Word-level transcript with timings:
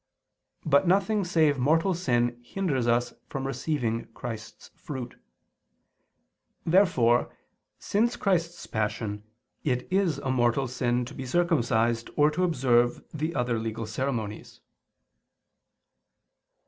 But 0.65 0.87
nothing 0.87 1.23
save 1.23 1.59
mortal 1.59 1.93
sin 1.93 2.39
hinders 2.43 2.87
us 2.87 3.13
from 3.27 3.45
receiving 3.45 4.07
Christ's 4.15 4.71
fruit. 4.73 5.15
Therefore 6.65 7.31
since 7.77 8.15
Christ's 8.15 8.65
Passion 8.65 9.21
it 9.63 9.87
is 9.93 10.17
a 10.17 10.31
mortal 10.31 10.67
sin 10.67 11.05
to 11.05 11.13
be 11.13 11.27
circumcised, 11.27 12.09
or 12.15 12.31
to 12.31 12.43
observe 12.43 13.03
the 13.13 13.35
other 13.35 13.59
legal 13.59 13.85
ceremonies. 13.85 14.59